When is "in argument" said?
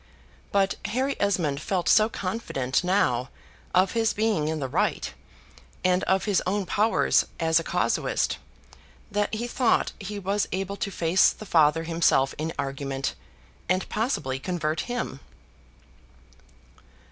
12.39-13.13